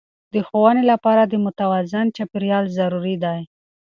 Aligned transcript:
د 0.33 0.35
ښوونې 0.47 0.83
لپاره 0.91 1.23
د 1.25 1.33
متوازن 1.45 2.05
چاپیریال 2.15 2.65
ضروري 2.77 3.15
دی. 3.23 3.39